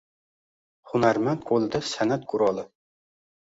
[0.91, 2.67] Hunarmand qo’lida san’at quroli.